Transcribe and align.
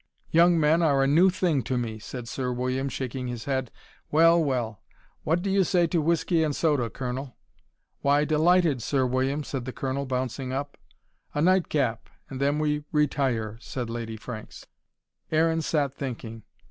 Young 0.31 0.59
men 0.59 0.81
are 0.81 1.03
a 1.03 1.07
new 1.07 1.29
thing 1.29 1.61
to 1.61 1.77
me!" 1.77 1.99
said 1.99 2.27
Sir 2.27 2.51
William, 2.51 2.89
shaking 2.89 3.27
his 3.27 3.45
head. 3.45 3.69
"Well, 4.09 4.43
well! 4.43 4.81
What 5.23 5.43
do 5.43 5.51
you 5.51 5.63
say 5.63 5.85
to 5.85 6.01
whiskey 6.01 6.43
and 6.43 6.55
soda, 6.55 6.89
Colonel?" 6.89 7.37
"Why, 8.01 8.25
delighted, 8.25 8.81
Sir 8.81 9.05
William," 9.05 9.43
said 9.43 9.65
the 9.65 9.71
Colonel, 9.71 10.07
bouncing 10.07 10.51
up. 10.51 10.75
"A 11.35 11.41
night 11.43 11.69
cap, 11.69 12.09
and 12.31 12.41
then 12.41 12.57
we 12.57 12.83
retire," 12.91 13.59
said 13.61 13.91
Lady 13.91 14.17
Franks. 14.17 14.65
Aaron 15.31 15.61
sat 15.61 15.93
thinking. 15.93 16.41